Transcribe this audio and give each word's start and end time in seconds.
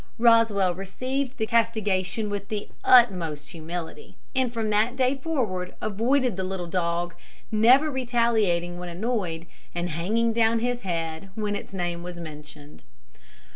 Rosswell 0.17 0.75
received 0.75 1.37
the 1.37 1.45
castigation 1.45 2.31
with 2.31 2.47
the 2.47 2.69
utmost 2.83 3.51
humility; 3.51 4.15
and 4.35 4.51
from 4.51 4.71
that 4.71 4.95
day 4.95 5.13
forward 5.13 5.75
avoided 5.79 6.37
the 6.37 6.43
little 6.43 6.65
dog, 6.65 7.13
never 7.51 7.91
retaliating 7.91 8.79
when 8.79 8.89
annoyed, 8.89 9.45
and 9.75 9.89
hanging 9.91 10.33
down 10.33 10.57
his 10.57 10.81
head 10.81 11.29
when 11.35 11.55
its 11.55 11.71
name 11.71 12.01
was 12.01 12.19
mentioned. 12.19 12.81